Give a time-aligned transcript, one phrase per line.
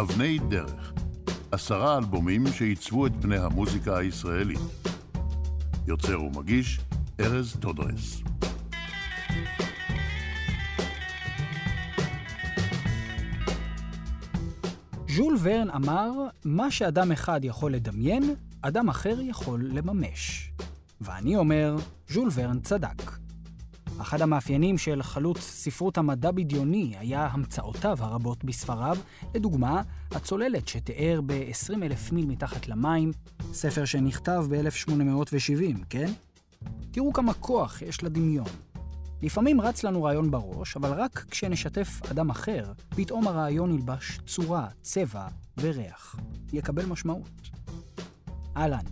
[0.00, 0.92] אבני דרך,
[1.52, 4.58] עשרה אלבומים שעיצבו את פני המוזיקה הישראלית.
[5.86, 6.80] יוצר ומגיש,
[7.20, 8.22] ארז טודרס.
[15.08, 16.10] ז'ול ורן אמר,
[16.44, 20.52] מה שאדם אחד יכול לדמיין, אדם אחר יכול לממש.
[21.00, 21.76] ואני אומר,
[22.08, 23.25] ז'ול ורן צדק.
[24.06, 28.96] אחד המאפיינים של חלוץ ספרות המדע בדיוני היה המצאותיו הרבות בספריו,
[29.34, 33.12] לדוגמה, הצוללת שתיאר ב-20 אלף מיל מתחת למים,
[33.52, 36.12] ספר שנכתב ב-1870, כן?
[36.90, 38.46] תראו כמה כוח יש לדמיון.
[39.22, 45.28] לפעמים רץ לנו רעיון בראש, אבל רק כשנשתף אדם אחר, פתאום הרעיון ילבש צורה, צבע
[45.60, 46.16] וריח.
[46.52, 47.50] יקבל משמעות.
[48.56, 48.84] אהלן,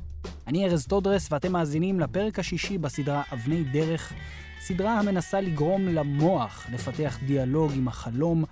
[0.46, 4.12] אני ארז טודרס ואתם מאזינים לפרק השישי בסדרה אבני דרך,
[4.60, 8.44] סדרה המנסה לגרום למוח לפתח דיאלוג עם החלום,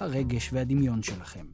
[0.00, 1.46] הרגש והדמיון שלכם.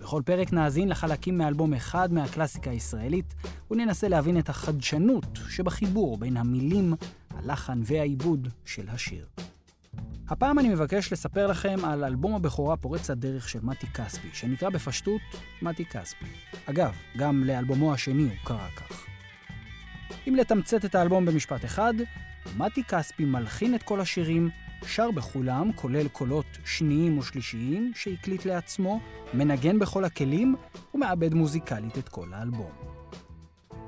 [0.00, 3.34] בכל פרק נאזין לחלקים מאלבום אחד מהקלאסיקה הישראלית,
[3.70, 6.94] וננסה להבין את החדשנות שבחיבור בין המילים,
[7.30, 9.26] הלחן והעיבוד של השיר.
[10.28, 15.20] הפעם אני מבקש לספר לכם על אלבום הבכורה פורץ הדרך של מתי כספי, שנקרא בפשטות
[15.62, 16.24] מתי כספי.
[16.66, 19.06] אגב, גם לאלבומו השני הוא קרא כך.
[20.28, 21.94] אם לתמצת את האלבום במשפט אחד,
[22.56, 24.50] מתי כספי מלחין את כל השירים,
[24.86, 29.00] שר בכולם, כולל קולות שניים או שלישיים שהקליט לעצמו,
[29.34, 30.56] מנגן בכל הכלים
[30.94, 32.70] ומעבד מוזיקלית את כל האלבום.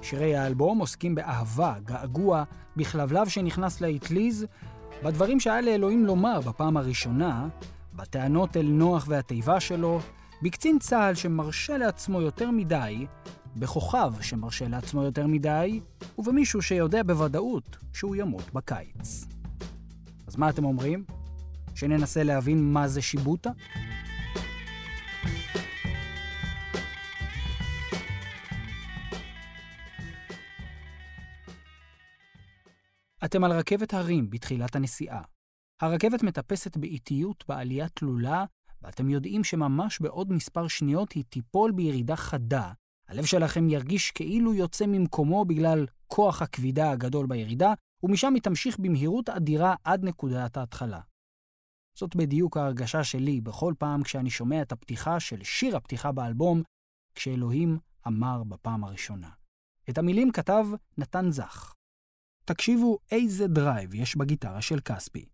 [0.02, 2.44] שירי האלבום עוסקים באהבה, געגוע,
[2.76, 4.46] בכלבלב שנכנס לאטליז,
[5.04, 7.48] בדברים שהיה לאלוהים לומר בפעם הראשונה,
[7.94, 10.00] בטענות אל נוח והתיבה שלו,
[10.42, 13.06] בקצין צה"ל שמרשה לעצמו יותר מדי,
[13.56, 15.80] בכוכב שמרשה לעצמו יותר מדי,
[16.18, 19.24] ובמישהו שיודע בוודאות שהוא ימות בקיץ.
[20.26, 21.04] אז מה אתם אומרים?
[21.74, 23.50] שננסה להבין מה זה שיבוטה?
[33.24, 35.22] אתם על רכבת הרים בתחילת הנסיעה.
[35.80, 38.44] הרכבת מטפסת באיטיות בעלייה תלולה,
[38.82, 42.72] ואתם יודעים שממש בעוד מספר שניות היא תיפול בירידה חדה.
[43.08, 47.72] הלב שלכם ירגיש כאילו יוצא ממקומו בגלל כוח הכבידה הגדול בירידה,
[48.02, 51.00] ומשם היא תמשיך במהירות אדירה עד נקודת ההתחלה.
[51.98, 56.62] זאת בדיוק ההרגשה שלי בכל פעם כשאני שומע את הפתיחה של שיר הפתיחה באלבום,
[57.14, 59.30] כשאלוהים אמר בפעם הראשונה.
[59.90, 60.66] את המילים כתב
[60.98, 61.74] נתן זך.
[62.50, 65.24] תקשיבו איזה drive יש בגיטרה של כספי.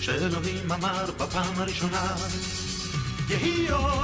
[0.00, 2.14] שאלוהים אמר בפעם הראשונה,
[3.28, 4.02] יהי אור.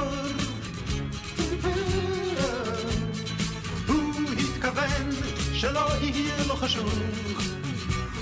[3.87, 5.11] הוא התכוון
[5.53, 6.93] שלא יהיה לו חשוך,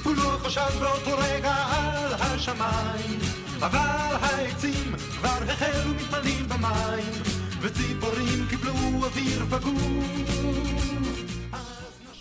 [0.03, 3.19] הוא לא חשב באותו רגע על השמיים,
[3.59, 7.13] אבל העצים כבר החלו מתמלאים במים,
[7.61, 8.73] וציפורים קיבלו
[9.05, 10.27] אוויר בגוף.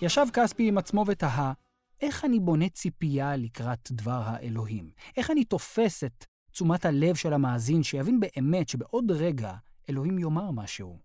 [0.02, 1.52] ישב כספי עם עצמו ותהה,
[2.00, 4.90] איך אני בונה ציפייה לקראת דבר האלוהים?
[5.16, 6.24] איך אני תופס את
[6.56, 9.54] תשומת הלב של המאזין שיבין באמת שבעוד רגע
[9.90, 10.98] אלוהים יאמר משהו?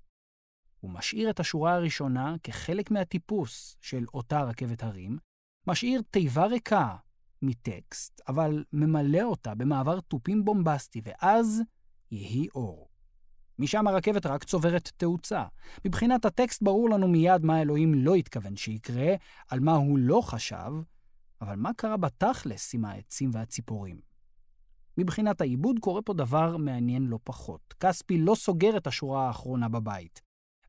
[0.79, 5.17] הוא משאיר את השורה הראשונה כחלק מהטיפוס של אותה רכבת הרים,
[5.67, 6.95] משאיר תיבה ריקה
[7.41, 11.61] מטקסט, אבל ממלא אותה במעבר תופים בומבסטי, ואז
[12.11, 12.89] יהי אור.
[13.59, 15.45] משם הרכבת רק צוברת תאוצה.
[15.85, 19.15] מבחינת הטקסט ברור לנו מיד מה אלוהים לא התכוון שיקרה,
[19.47, 20.71] על מה הוא לא חשב,
[21.41, 24.10] אבל מה קרה בתכלס עם העצים והציפורים?
[24.97, 27.73] מבחינת העיבוד קורה פה דבר מעניין לא פחות.
[27.79, 30.21] כספי לא סוגר את השורה האחרונה בבית,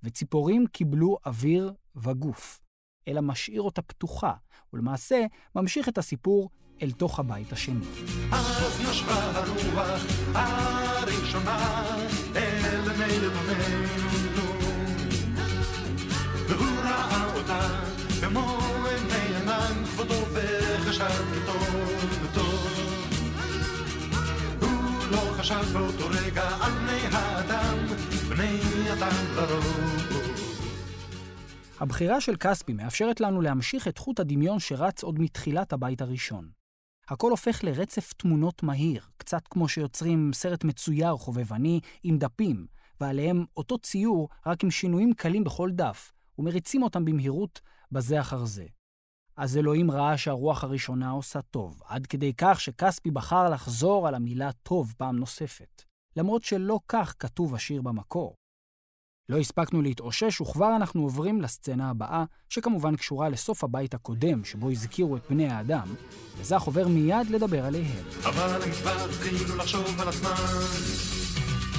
[0.03, 2.61] וציפורים קיבלו אוויר וגוף,
[3.09, 4.33] אלא משאיר אותה פתוחה,
[4.73, 5.27] ולמעשה
[5.57, 6.51] ממשיך את הסיפור
[6.83, 7.87] אל תוך הבית השני.
[8.33, 10.03] אז נשבה הרוח
[10.35, 11.85] הראשונה
[12.37, 13.27] אל מי
[16.49, 17.85] והוא ראה אותה
[18.23, 18.59] במו
[18.89, 22.22] עיני ענן כבודו וחשב כי
[25.53, 27.79] חשב באותו רגע על בני האדם
[28.29, 28.61] בני
[28.93, 29.65] אדם לרוב
[31.81, 36.49] הבחירה של כספי מאפשרת לנו להמשיך את חוט הדמיון שרץ עוד מתחילת הבית הראשון.
[37.09, 42.67] הכל הופך לרצף תמונות מהיר, קצת כמו שיוצרים סרט מצויר חובבני עם דפים,
[43.01, 47.61] ועליהם אותו ציור, רק עם שינויים קלים בכל דף, ומריצים אותם במהירות
[47.93, 48.65] בזה אחר זה.
[49.37, 54.53] אז אלוהים ראה שהרוח הראשונה עושה טוב, עד כדי כך שכספי בחר לחזור על המילה
[54.53, 55.83] טוב פעם נוספת,
[56.17, 58.35] למרות שלא כך כתוב השיר במקור.
[59.29, 65.17] לא הספקנו להתאושש, וכבר אנחנו עוברים לסצנה הבאה, שכמובן קשורה לסוף הבית הקודם, שבו הזכירו
[65.17, 65.95] את בני האדם,
[66.37, 68.05] וזך עובר מיד לדבר עליהם.
[68.25, 70.35] אבל הם כבר התחילו לחשוב על עצמם,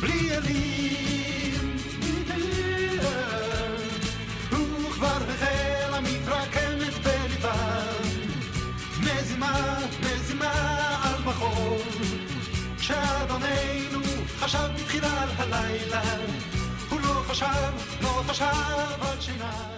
[0.01, 1.12] בלי אלים,
[14.43, 16.01] חשב בתחילה על הלילה.
[17.33, 18.45] חשב, לא חשב
[19.01, 19.77] עד שינה.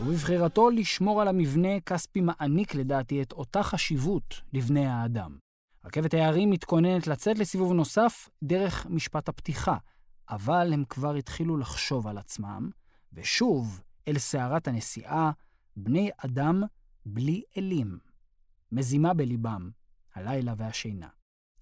[0.00, 5.38] ובבחירתו לשמור על המבנה, כספי מעניק לדעתי את אותה חשיבות לבני האדם.
[5.84, 9.76] רכבת ההרים מתכוננת לצאת לסיבוב נוסף דרך משפט הפתיחה,
[10.30, 12.70] אבל הם כבר התחילו לחשוב על עצמם,
[13.12, 15.30] ושוב, אל סערת הנסיעה,
[15.76, 16.62] בני אדם
[17.06, 17.98] בלי אלים.
[18.72, 19.70] מזימה בליבם,
[20.14, 21.08] הלילה והשינה.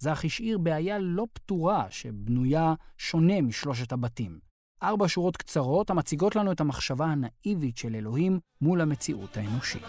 [0.05, 4.39] זך השאיר בעיה לא פתורה שבנויה שונה משלושת הבתים.
[4.83, 9.83] ארבע שורות קצרות המציגות לנו את המחשבה הנאיבית של אלוהים מול המציאות האנושית.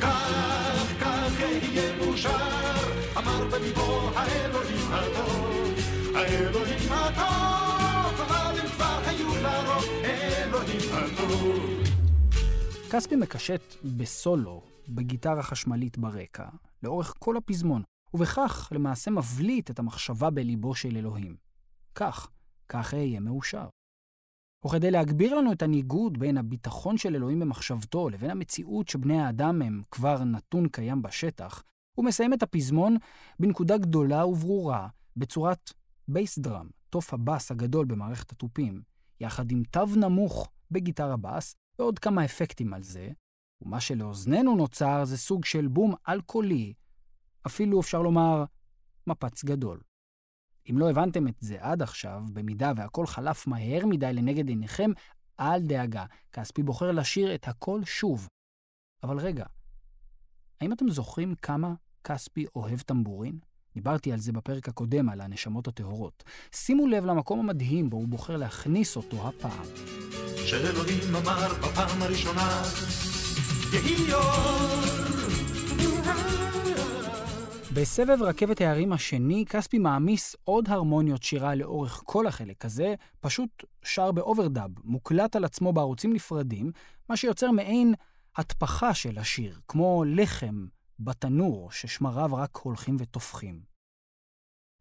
[0.00, 2.36] כך, כך יהיה מאושר,
[3.18, 5.74] אמר בליבו האלוהים הטוב,
[6.14, 11.82] האלוהים הטוב, אבל הם כבר היו לרוב אלוהים הטוב.
[12.90, 16.48] כספי מקשט בסולו, בגיטרה חשמלית ברקע,
[16.82, 17.82] לאורך כל הפזמון,
[18.14, 21.36] ובכך למעשה מבליט את המחשבה בליבו של אלוהים.
[21.94, 22.30] כך,
[22.68, 23.68] כך אהיה מאושר.
[24.66, 29.82] וכדי להגביר לנו את הניגוד בין הביטחון של אלוהים במחשבתו לבין המציאות שבני האדם הם
[29.90, 31.62] כבר נתון קיים בשטח,
[31.94, 32.96] הוא מסיים את הפזמון
[33.40, 35.72] בנקודה גדולה וברורה, בצורת
[36.08, 38.82] בייס דראם, תוף הבאס הגדול במערכת התופים,
[39.20, 43.10] יחד עם תו נמוך בגיטרה באס, ועוד כמה אפקטים על זה,
[43.62, 46.72] ומה שלאוזנינו נוצר זה סוג של בום על-קולי,
[47.46, 48.44] אפילו אפשר לומר
[49.06, 49.80] מפץ גדול.
[50.70, 54.90] אם לא הבנתם את זה עד עכשיו, במידה והכל חלף מהר מדי לנגד עיניכם,
[55.40, 58.28] אל דאגה, כספי בוחר לשיר את הכל שוב.
[59.02, 59.44] אבל רגע,
[60.60, 63.38] האם אתם זוכרים כמה כספי אוהב טמבורין?
[63.74, 66.24] דיברתי על זה בפרק הקודם, על הנשמות הטהורות.
[66.52, 69.66] שימו לב למקום המדהים בו הוא בוחר להכניס אותו הפעם.
[70.36, 72.62] כשאלוהים אמר בפעם הראשונה,
[73.72, 75.16] יהי אור
[77.76, 84.12] בסבב רכבת ההרים השני, כספי מעמיס עוד הרמוניות שירה לאורך כל החלק הזה, פשוט שר
[84.12, 86.72] ב overdub, מוקלט על עצמו בערוצים נפרדים,
[87.08, 87.94] מה שיוצר מעין
[88.36, 90.66] התפחה של השיר, כמו לחם
[90.98, 93.60] בתנור ששמריו רק הולכים ותופחים.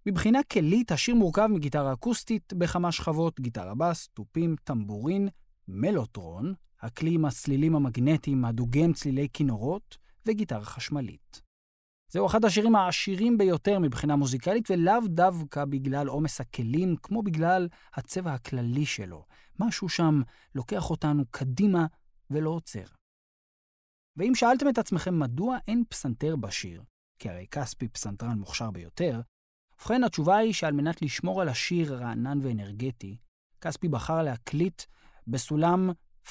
[0.05, 5.29] מבחינה כלית, השיר מורכב מגיטרה אקוסטית בכמה שכבות, גיטרה בס, תופים, טמבורין,
[5.67, 11.44] מלוטרון, הכלי עם הסלילים המגנטיים הדוגם צלילי כינורות, וגיטרה חשמלית.
[12.11, 18.33] זהו אחד השירים העשירים ביותר מבחינה מוזיקלית, ולאו דווקא בגלל עומס הכלים, כמו בגלל הצבע
[18.33, 19.25] הכללי שלו.
[19.59, 20.21] משהו שם
[20.55, 21.85] לוקח אותנו קדימה
[22.29, 22.85] ולא עוצר.
[24.17, 26.83] ואם שאלתם את עצמכם מדוע אין פסנתר בשיר,
[27.19, 29.21] כי הרי כספי פסנתרן מוכשר ביותר,
[29.75, 33.17] ובכן התשובה היא שעל מנת לשמור על השיר רענן ואנרגטי,
[33.61, 34.81] כספי בחר להקליט
[35.27, 35.89] בסולם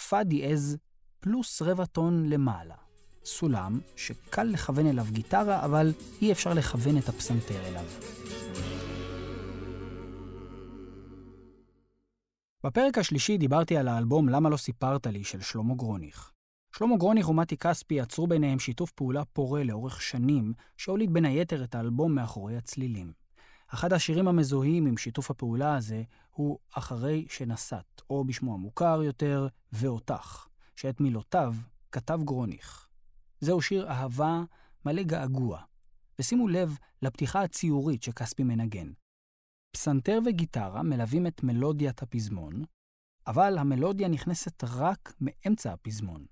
[0.09, 0.77] פא דיאז
[1.21, 2.84] פלוס רבע טון למעלה.
[3.25, 7.85] סולם שקל לכוון אליו גיטרה, אבל אי אפשר לכוון את הפסנתר אליו.
[12.65, 16.31] בפרק השלישי דיברתי על האלבום "למה לא סיפרת לי" של שלמה גרוניך.
[16.77, 21.75] שלמה גרוניך ומתי כספי יצרו ביניהם שיתוף פעולה פורה לאורך שנים, שהוליד בין היתר את
[21.75, 23.13] האלבום מאחורי הצלילים.
[23.69, 30.47] אחד השירים המזוהים עם שיתוף הפעולה הזה הוא "אחרי שנסעת", או בשמו המוכר יותר, "ואותך",
[30.77, 31.55] שאת מילותיו
[31.93, 32.84] כתב גרוניך.
[33.41, 34.43] זהו שיר אהבה
[34.87, 35.63] מלא געגוע,
[36.19, 38.93] ושימו לב לפתיחה הציורית שכספי מנגן.
[39.77, 42.65] פסנתר וגיטרה מלווים את מלודיית הפזמון,
[43.27, 46.27] אבל המלודיה נכנסת רק מאמצע הפזמון.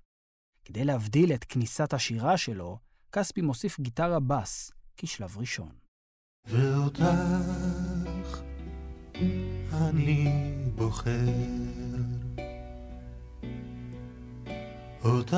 [0.65, 2.79] כדי להבדיל את כניסת השירה שלו,
[3.11, 5.71] כספי מוסיף גיטרה בס כשלב ראשון.
[6.47, 7.03] ואותך
[9.73, 10.27] אני
[10.75, 11.11] בוחר,
[15.03, 15.37] אותך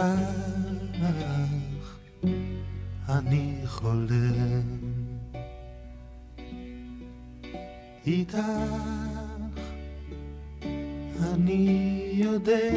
[3.09, 4.95] אני חולם.
[8.07, 8.37] איתך
[11.33, 12.71] אני יודע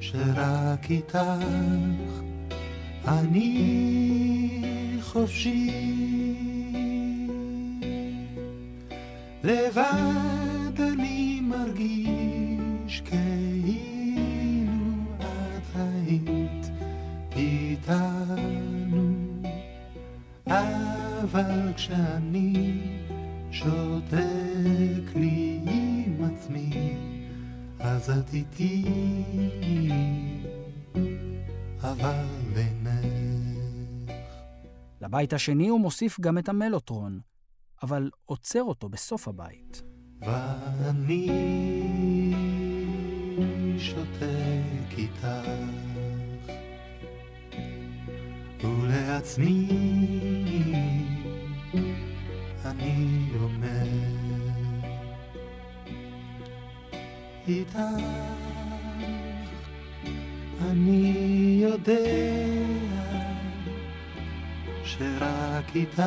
[0.00, 1.18] שרק איתך
[3.08, 3.50] אני
[5.00, 5.70] חופשי.
[9.44, 13.29] לבד אני מרגיש כאילו
[17.80, 19.42] איתנו,
[20.46, 22.80] אבל כשאני
[23.50, 26.96] שותק לי עם עצמי,
[27.78, 28.84] אז את איתי,
[31.80, 32.24] אבל
[32.56, 34.10] אינך.
[35.00, 37.20] לבית השני הוא מוסיף גם את המלוטרון,
[37.82, 39.82] אבל עוצר אותו בסוף הבית.
[40.20, 41.26] ואני
[43.78, 45.26] שותק איתך,
[48.64, 49.66] ולעצמי
[52.64, 53.86] אני אומר,
[57.48, 57.78] איתך
[60.60, 61.94] אני יודע
[64.84, 66.02] שרק איתך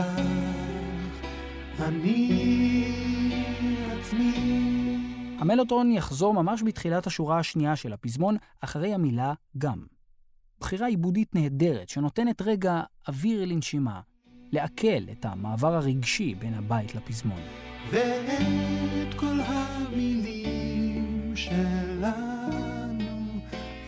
[1.80, 2.86] אני
[3.92, 4.64] עצמי.
[5.40, 9.84] המלוטרון יחזור ממש בתחילת השורה השנייה של הפזמון, אחרי המילה גם.
[10.64, 14.02] בחירה עיבודית נהדרת, שנותנת רגע אוויר לנשימה,
[14.52, 17.42] לעכל את המעבר הרגשי בין הבית לפזמון.
[17.92, 22.12] ואת כל המילים שלנו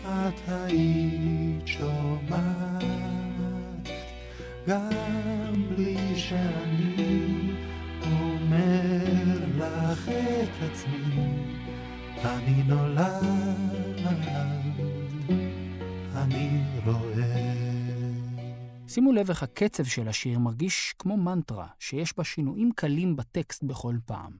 [0.04, 2.84] את היית שומעת
[4.66, 7.54] גם בלי שאני
[8.06, 11.56] אומר לך את עצמי
[12.24, 13.26] אני נולד,
[16.36, 17.52] אני רואה
[18.88, 23.94] שימו לב איך הקצב של השיר מרגיש כמו מנטרה, שיש בה שינויים קלים בטקסט בכל
[24.06, 24.36] פעם.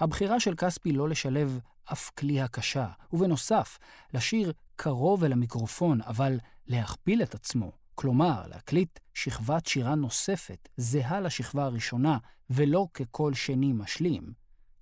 [0.00, 1.58] הבחירה של כספי לא לשלב
[1.92, 3.78] אף כלי הקשה, ובנוסף,
[4.14, 11.64] לשיר קרוב אל המיקרופון, אבל להכפיל את עצמו, כלומר, להקליט שכבת שירה נוספת, זהה לשכבה
[11.64, 12.18] הראשונה,
[12.50, 14.32] ולא כקול שני משלים,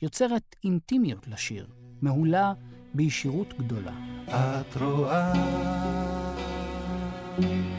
[0.02, 1.66] יוצרת אינטימיות לשיר,
[2.02, 2.52] מהולה
[2.94, 3.92] בישירות גדולה.
[4.28, 5.32] את רואה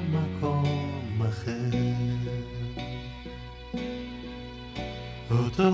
[0.09, 1.69] מקום אחר,
[5.31, 5.69] אותו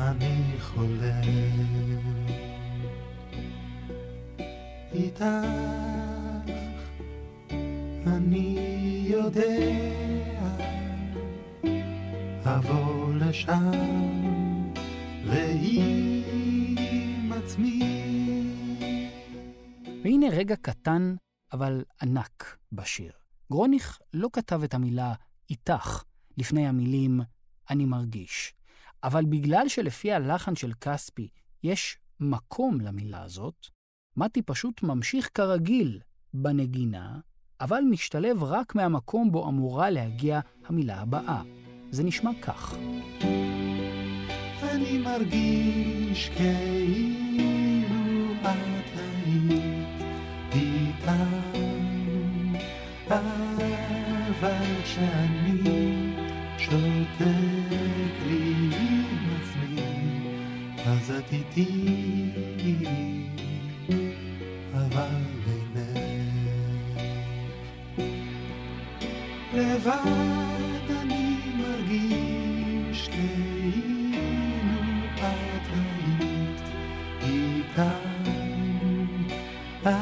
[0.00, 1.56] אני חולם.
[4.94, 5.24] איתך
[8.06, 8.58] אני
[9.08, 9.42] יודע,
[12.44, 13.70] אבוא לשם
[15.26, 15.72] ועם
[17.32, 18.25] עצמי.
[20.06, 21.14] והנה רגע קטן,
[21.52, 23.12] אבל ענק בשיר.
[23.52, 25.14] גרוניך לא כתב את המילה
[25.50, 26.02] איתך
[26.38, 27.20] לפני המילים
[27.70, 28.54] אני מרגיש,
[29.04, 31.28] אבל בגלל שלפי הלחן של כספי
[31.62, 33.66] יש מקום למילה הזאת,
[34.16, 36.00] מתי פשוט ממשיך כרגיל
[36.34, 37.18] בנגינה,
[37.60, 41.42] אבל משתלב רק מהמקום בו אמורה להגיע המילה הבאה.
[41.90, 42.74] זה נשמע כך.
[44.62, 46.66] אני מרגיש כאילו
[54.40, 55.60] אבל כשאני
[56.58, 57.26] שותק
[58.26, 59.82] לי עם עצמי,
[60.86, 61.66] אז את איתי,
[64.74, 65.08] אבל
[65.46, 66.96] אינך.
[69.54, 74.72] לבד אני מרגיש כאילו
[75.14, 76.60] את היית
[77.22, 78.36] איתנו,
[79.84, 79.96] אבל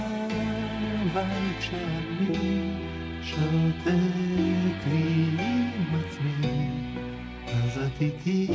[1.58, 2.03] כשאני
[3.34, 5.30] שותק לי
[5.76, 6.70] עם עצמי,
[7.46, 8.46] אז את איתי,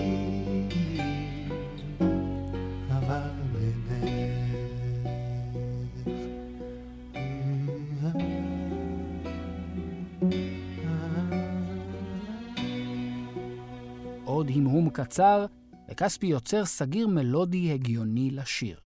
[14.90, 15.46] קצר,
[15.92, 18.80] וכספי יוצר סגיר מלודי הגיוני לשיר.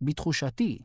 [0.00, 0.78] בתחושתי,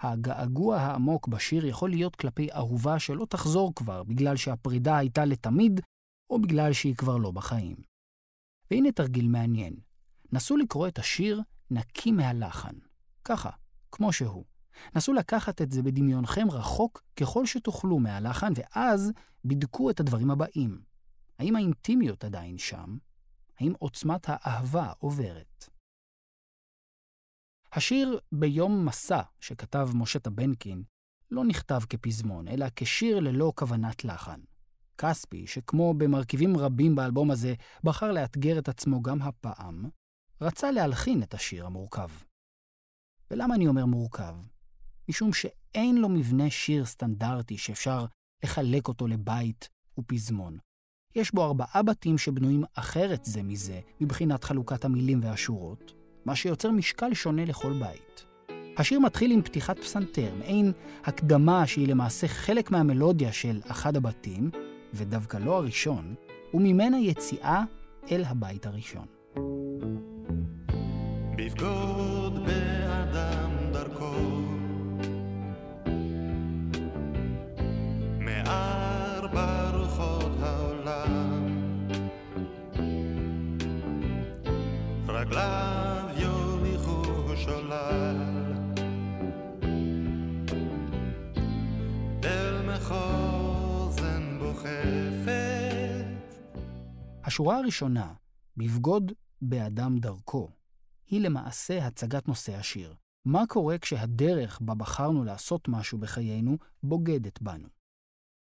[0.00, 5.80] הגעגוע העמוק בשיר יכול להיות כלפי אהובה שלא תחזור כבר בגלל שהפרידה הייתה לתמיד,
[6.30, 7.76] או בגלל שהיא כבר לא בחיים.
[8.70, 9.76] והנה תרגיל מעניין.
[10.32, 12.74] נסו לקרוא את השיר נקי מהלחן.
[13.24, 13.50] ככה,
[13.92, 14.44] כמו שהוא.
[14.96, 19.12] נסו לקחת את זה בדמיונכם רחוק ככל שתוכלו מהלחן, ואז
[19.44, 20.80] בדקו את הדברים הבאים.
[21.38, 22.98] האם האינטימיות עדיין שם?
[23.60, 25.68] האם עוצמת האהבה עוברת?
[27.72, 30.82] השיר ביום מסע שכתב משה טבנקין
[31.30, 34.40] לא נכתב כפזמון, אלא כשיר ללא כוונת לחן.
[34.98, 37.54] כספי, שכמו במרכיבים רבים באלבום הזה,
[37.84, 39.88] בחר לאתגר את עצמו גם הפעם,
[40.40, 42.08] רצה להלחין את השיר המורכב.
[43.30, 44.34] ולמה אני אומר מורכב?
[45.08, 48.06] משום שאין לו מבנה שיר סטנדרטי שאפשר
[48.44, 49.68] לחלק אותו לבית
[49.98, 50.58] ופזמון.
[51.14, 55.92] יש בו ארבעה בתים שבנויים אחרת זה מזה, מבחינת חלוקת המילים והשורות,
[56.26, 58.24] מה שיוצר משקל שונה לכל בית.
[58.76, 60.72] השיר מתחיל עם פתיחת פסנתר, מעין
[61.04, 64.50] הקדמה שהיא למעשה חלק מהמלודיה של אחד הבתים,
[64.94, 66.14] ודווקא לא הראשון,
[66.54, 67.64] וממנה יציאה
[68.10, 69.06] אל הבית הראשון.
[71.36, 74.14] בבגוד באדם דרכו
[78.18, 81.46] מאר ברוחות העולם
[85.08, 85.65] רגליו
[97.36, 98.12] השורה הראשונה,
[98.56, 99.12] בבגוד
[99.42, 100.48] באדם דרכו,
[101.10, 102.94] היא למעשה הצגת נושא השיר.
[103.24, 107.68] מה קורה כשהדרך בה בחרנו לעשות משהו בחיינו בוגדת בנו?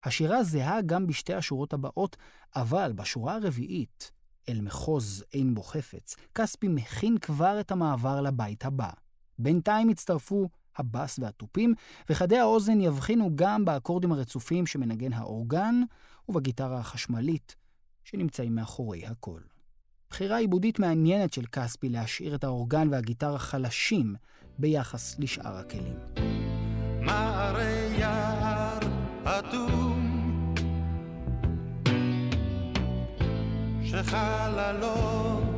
[0.05, 2.17] השירה זהה גם בשתי השורות הבאות,
[2.57, 4.13] אבל בשורה הרביעית,
[4.49, 8.91] אל מחוז אין בו חפץ, כספי מכין כבר את המעבר לבית הבא.
[9.39, 11.75] בינתיים הצטרפו הבס והתופים,
[12.11, 15.83] וחדי האוזן יבחינו גם באקורדים הרצופים שמנגן האורגן
[16.29, 17.57] ובגיטרה החשמלית
[18.11, 19.41] שנמצאים מאחורי הכל.
[20.11, 24.15] בחירה עיבודית מעניינת של כספי להשאיר את האורגן והגיטרה חלשים
[24.59, 25.97] ביחס לשאר הכלים.
[27.01, 28.79] מערי יער
[29.25, 30.55] אטום
[33.85, 35.58] שחללו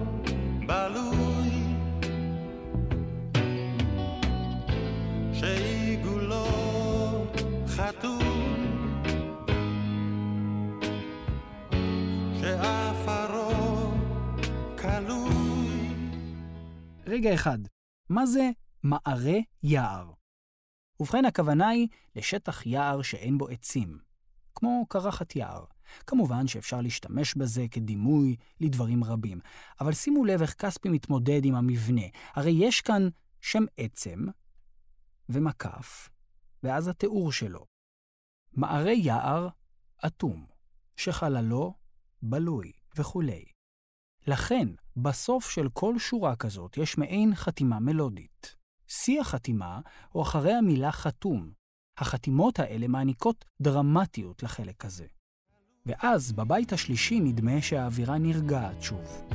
[17.10, 17.58] רגע אחד,
[18.08, 18.50] מה זה
[18.82, 20.12] מערי יער?
[21.00, 23.98] ובכן, הכוונה היא לשטח יער שאין בו עצים,
[24.54, 25.64] כמו קרחת יער.
[26.06, 29.40] כמובן שאפשר להשתמש בזה כדימוי לדברים רבים,
[29.80, 32.06] אבל שימו לב איך כספי מתמודד עם המבנה.
[32.34, 33.08] הרי יש כאן
[33.40, 34.26] שם עצם
[35.28, 36.08] ומקף,
[36.62, 37.66] ואז התיאור שלו.
[38.52, 39.48] מערי יער
[40.06, 40.46] אטום,
[40.96, 41.74] שחללו
[42.22, 43.44] בלוי וכולי.
[44.26, 44.68] לכן,
[45.02, 48.56] בסוף של כל שורה כזאת יש מעין חתימה מלודית.
[48.86, 49.80] שיא החתימה
[50.12, 51.50] הוא אחרי המילה חתום.
[51.98, 55.06] החתימות האלה מעניקות דרמטיות לחלק הזה.
[55.86, 59.28] ואז, בבית השלישי נדמה שהאווירה נרגעת שוב.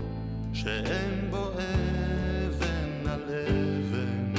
[0.53, 4.33] שאין בו אבן על אבן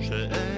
[0.00, 0.51] שאין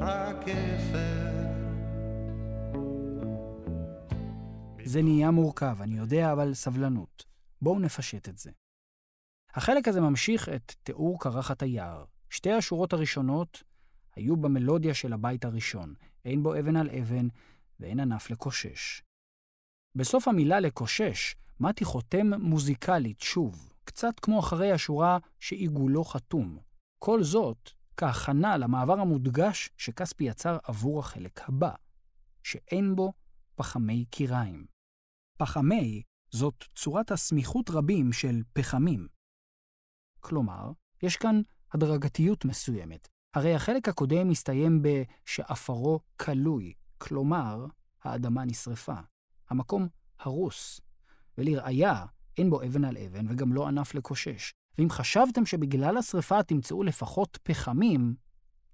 [0.00, 1.30] רק אפר.
[4.84, 7.24] זה נהיה מורכב, אני יודע, אבל סבלנות.
[7.62, 8.50] בואו נפשט את זה.
[9.54, 12.04] החלק הזה ממשיך את תיאור קרחת היער.
[12.30, 13.62] שתי השורות הראשונות
[14.16, 17.28] היו במלודיה של הבית הראשון, אין בו אבן על אבן
[17.80, 19.02] ואין ענף לקושש.
[19.94, 26.58] בסוף המילה לקושש, מתי חותם מוזיקלית שוב, קצת כמו אחרי השורה שעיגולו חתום.
[26.98, 31.72] כל זאת כהכנה למעבר המודגש שכספי יצר עבור החלק הבא,
[32.42, 33.12] שאין בו
[33.54, 34.66] פחמי קיריים.
[35.38, 39.08] פחמי זאת צורת הסמיכות רבים של פחמים.
[40.20, 41.40] כלומר, יש כאן
[41.72, 43.08] הדרגתיות מסוימת.
[43.34, 47.66] הרי החלק הקודם מסתיים ב"שעפרו כלוי", כלומר,
[48.02, 49.00] האדמה נשרפה.
[49.50, 50.80] המקום הרוס,
[51.38, 52.06] ולראיה,
[52.38, 54.52] אין בו אבן על אבן וגם לא ענף לקושש.
[54.78, 58.14] ואם חשבתם שבגלל השרפה תמצאו לפחות פחמים,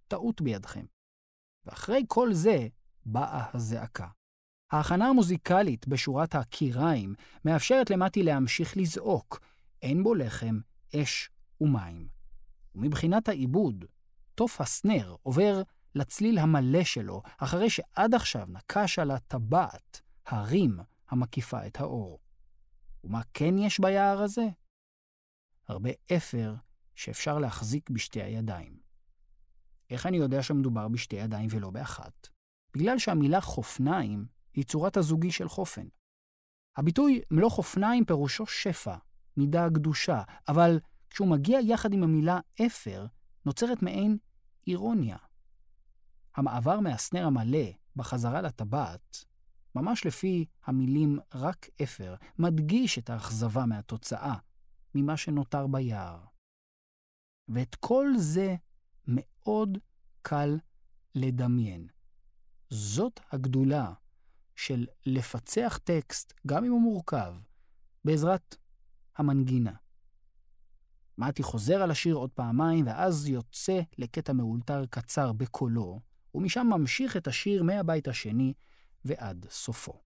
[0.09, 0.85] טעות בידכם.
[1.67, 2.69] ואחרי כל זה
[3.07, 4.07] באה הזעקה.
[4.73, 9.41] ההכנה המוזיקלית בשורת הקיריים מאפשרת למטי להמשיך לזעוק,
[9.83, 10.59] אין בו לחם,
[10.97, 11.31] אש
[11.61, 12.09] ומים.
[12.75, 13.85] ומבחינת העיבוד,
[14.35, 15.63] תוף הסנר עובר
[15.95, 20.79] לצליל המלא שלו, אחרי שעד עכשיו נקש על הטבעת, הרים
[21.09, 22.19] המקיפה את האור.
[23.05, 24.47] ומה כן יש ביער הזה?
[25.69, 26.55] הרבה אפר
[26.95, 28.79] שאפשר להחזיק בשתי הידיים.
[29.91, 32.29] איך אני יודע שמדובר בשתי ידיים ולא באחת?
[32.75, 35.87] בגלל שהמילה חופניים היא צורת הזוגי של חופן.
[36.77, 38.97] הביטוי מלוא חופניים פירושו שפע,
[39.37, 43.07] מידה קדושה, אבל כשהוא מגיע יחד עם המילה אפר,
[43.47, 44.19] נוצרת מעין
[44.67, 45.17] אירוניה.
[46.37, 49.25] המעבר מהסנר המלא בחזרה לטבעת,
[49.75, 54.35] ממש לפי המילים רק אפר, מדגיש את האכזבה מהתוצאה
[54.97, 56.25] ממה שנותר ביער.
[57.49, 58.55] ואת כל זה
[59.07, 59.79] מאוד
[60.23, 60.59] קל
[61.15, 61.89] לדמיין.
[62.71, 63.93] זאת הגדולה
[64.57, 67.35] של לפצח טקסט, גם אם הוא מורכב,
[68.05, 68.57] בעזרת
[69.17, 69.73] המנגינה.
[71.19, 76.01] מתי חוזר על השיר עוד פעמיים, ואז יוצא לקטע מאולתר קצר בקולו,
[76.35, 78.53] ומשם ממשיך את השיר מהבית השני
[79.05, 80.03] ועד סופו.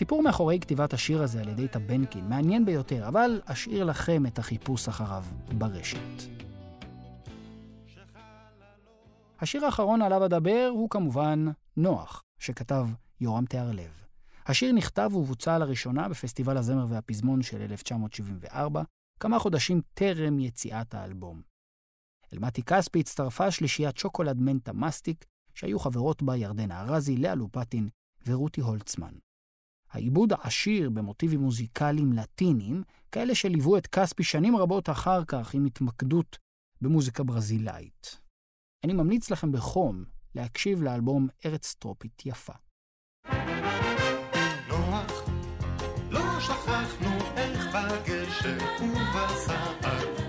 [0.00, 4.88] הסיפור מאחורי כתיבת השיר הזה על ידי טבנקין מעניין ביותר, אבל אשאיר לכם את החיפוש
[4.88, 5.24] אחריו
[5.58, 6.22] ברשת.
[9.40, 12.86] השיר האחרון עליו אדבר הוא כמובן נוח, שכתב
[13.20, 14.04] יורם תיארלב.
[14.46, 18.82] השיר נכתב ובוצע לראשונה בפסטיבל הזמר והפזמון של 1974,
[19.20, 21.42] כמה חודשים טרם יציאת האלבום.
[22.32, 27.88] אל מתי כספי הצטרפה שלישיית שוקולד מנטה מסטיק, שהיו חברות בה ירדנה ארזי, לאה לופטין
[28.26, 29.12] ורותי הולצמן.
[29.90, 36.38] העיבוד העשיר במוטיבים מוזיקליים לטינים, כאלה שליוו את כספי שנים רבות אחר כך עם התמקדות
[36.80, 38.20] במוזיקה ברזילאית.
[38.84, 42.52] אני ממליץ לכם בחום להקשיב לאלבום ארץ טרופית יפה.
[44.68, 45.28] נוח,
[46.10, 50.19] לא שכחנו איך בגשם ובסער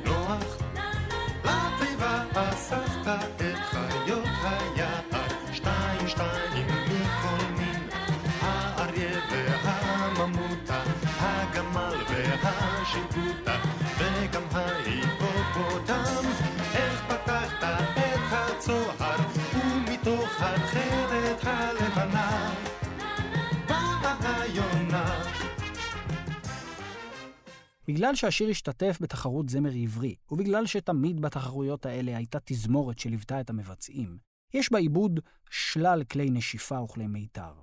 [27.92, 34.18] בגלל שהשיר השתתף בתחרות זמר עברי, ובגלל שתמיד בתחרויות האלה הייתה תזמורת שליוותה את המבצעים,
[34.54, 37.54] יש בעיבוד שלל כלי נשיפה וכלי מיתר.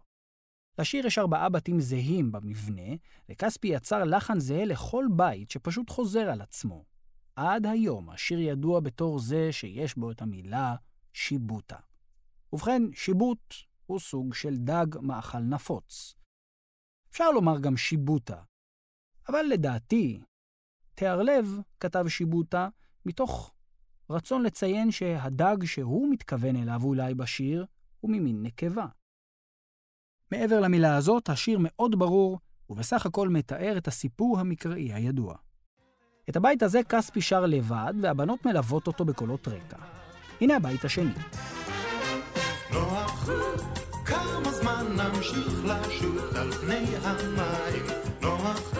[0.78, 2.96] לשיר יש ארבעה בתים זהים במבנה,
[3.28, 6.84] וכספי יצר לחן זהה לכל בית שפשוט חוזר על עצמו.
[7.36, 10.74] עד היום השיר ידוע בתור זה שיש בו את המילה
[11.12, 11.78] שיבוטה.
[12.52, 13.54] ובכן, שיבוט
[13.86, 16.14] הוא סוג של דג מאכל נפוץ.
[17.10, 18.42] אפשר לומר גם שיבוטה,
[19.28, 20.20] אבל לדעתי,
[20.94, 22.68] תיארלב כתב שיבוטה
[23.06, 23.52] מתוך
[24.10, 27.66] רצון לציין שהדג שהוא מתכוון אליו אולי בשיר
[28.00, 28.86] הוא ממין נקבה.
[30.32, 32.38] מעבר למילה הזאת, השיר מאוד ברור,
[32.70, 35.34] ובסך הכל מתאר את הסיפור המקראי הידוע.
[36.28, 39.76] את הבית הזה כספי שר לבד, והבנות מלוות אותו בקולות רקע.
[40.40, 41.12] הנה הבית השני.
[42.72, 43.28] נוח,
[44.04, 47.86] כמה זמן נמשיך לשוט על פני המים?
[48.22, 48.72] נוח,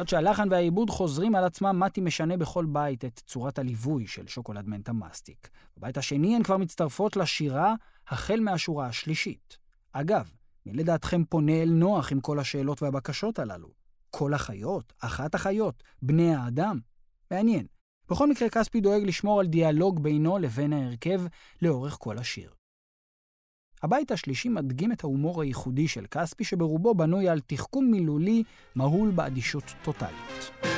[0.00, 4.68] היות שהלחן והעיבוד חוזרים על עצמם, מתי משנה בכל בית את צורת הליווי של שוקולד
[4.68, 5.48] מנטה מסטיק.
[5.76, 7.74] בבית השני הן כבר מצטרפות לשירה
[8.08, 9.58] החל מהשורה השלישית.
[9.92, 10.32] אגב,
[10.66, 13.68] מי לדעתכם פונה אל נוח עם כל השאלות והבקשות הללו?
[14.10, 14.92] כל החיות?
[15.00, 15.82] אחת החיות?
[16.02, 16.78] בני האדם?
[17.30, 17.66] מעניין.
[18.10, 21.20] בכל מקרה, כספי דואג לשמור על דיאלוג בינו לבין ההרכב
[21.62, 22.59] לאורך כל השיר.
[23.82, 28.42] הבית השלישי מדגים את ההומור הייחודי של כספי, שברובו בנוי על תחכום מילולי
[28.74, 30.69] מהול באדישות טוטאלית.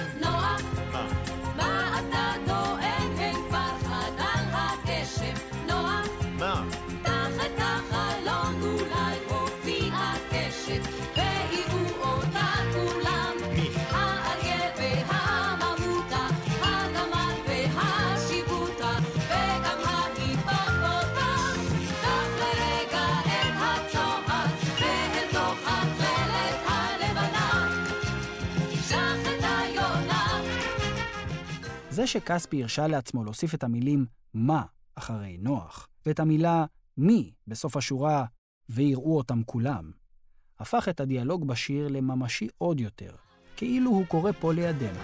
[32.03, 34.63] זה שכספי הרשה לעצמו להוסיף את המילים מה
[34.95, 36.65] אחרי נוח, ואת המילה
[36.97, 38.25] מי בסוף השורה
[38.69, 39.91] ויראו אותם כולם,
[40.59, 43.15] הפך את הדיאלוג בשיר לממשי עוד יותר,
[43.57, 45.01] כאילו הוא קורא פה לידינו.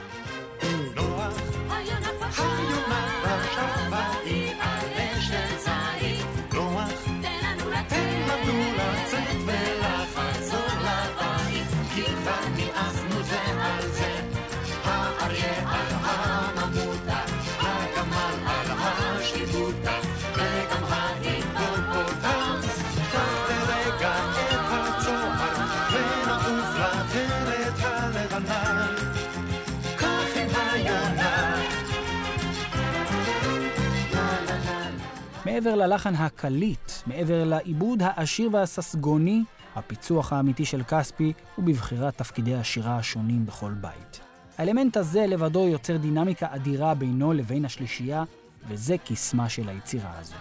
[35.58, 39.42] מעבר ללחן הקליט, מעבר לעיבוד העשיר והססגוני,
[39.74, 44.20] הפיצוח האמיתי של כספי הוא בבחירת תפקידי השירה השונים בכל בית.
[44.58, 48.24] האלמנט הזה לבדו יוצר דינמיקה אדירה בינו לבין השלישייה,
[48.68, 50.38] וזה קסמה של היצירה הזאת.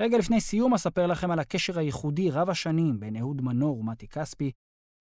[0.00, 4.50] רגע לפני סיום אספר לכם על הקשר הייחודי רב השנים בין אהוד מנור ומתי כספי,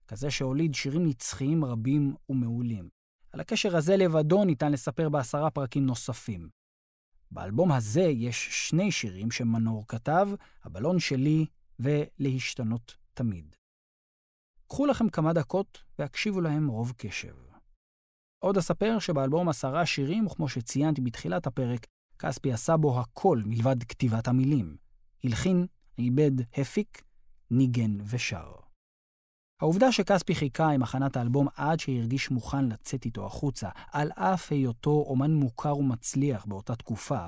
[0.07, 2.96] כזה שהוליד שירים נצחיים רבים ומעולים.
[3.37, 6.49] על הקשר הזה לבדו ניתן לספר בעשרה פרקים נוספים.
[7.31, 10.27] באלבום הזה יש שני שירים שמנור כתב,
[10.63, 11.45] הבלון שלי
[11.79, 13.55] ו"להשתנות תמיד".
[14.67, 17.35] קחו לכם כמה דקות והקשיבו להם רוב קשב.
[18.39, 21.85] עוד אספר שבאלבום עשרה שירים, וכמו שציינתי בתחילת הפרק,
[22.19, 24.77] כספי עשה בו הכל מלבד כתיבת המילים.
[25.23, 27.03] הלחין, עיבד, הפיק,
[27.51, 28.66] ניגן ושר.
[29.61, 35.05] העובדה שכספי חיכה עם הכנת האלבום עד שהרגיש מוכן לצאת איתו החוצה, על אף היותו
[35.07, 37.27] אומן מוכר ומצליח באותה תקופה,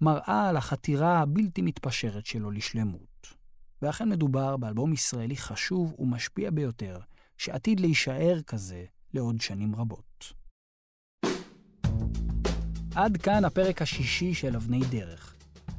[0.00, 3.26] מראה על החתירה הבלתי מתפשרת שלו לשלמות.
[3.82, 6.98] ואכן מדובר באלבום ישראלי חשוב ומשפיע ביותר,
[7.38, 10.32] שעתיד להישאר כזה לעוד שנים רבות.
[12.94, 15.34] עד כאן הפרק השישי של אבני דרך.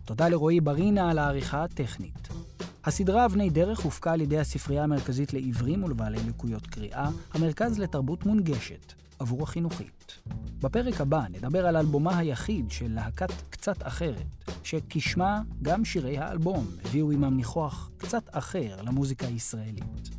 [0.06, 2.43] תודה לרועי ברינה על העריכה הטכנית.
[2.86, 8.94] הסדרה אבני דרך הופקה על ידי הספרייה המרכזית לעיוורים ולבעלי לקויות קריאה, המרכז לתרבות מונגשת,
[9.20, 10.20] עבור החינוכית.
[10.60, 17.12] בפרק הבא נדבר על אלבומה היחיד של להקת קצת אחרת, שכשמה גם שירי האלבום הביאו
[17.12, 20.10] עמם ניחוח קצת אחר למוזיקה הישראלית.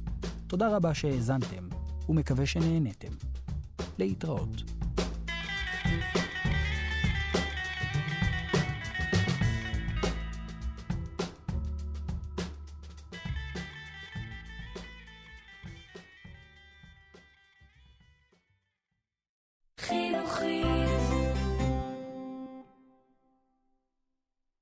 [0.46, 1.68] תודה רבה שהאזנתם,
[2.08, 3.12] ומקווה שנהנתם.
[3.98, 4.73] להתראות.